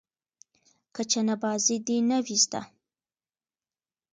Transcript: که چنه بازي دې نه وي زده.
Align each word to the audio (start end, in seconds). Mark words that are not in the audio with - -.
که 0.93 1.01
چنه 1.11 1.35
بازي 1.43 1.77
دې 1.87 1.97
نه 2.09 2.17
وي 2.25 2.37
زده. 2.43 2.61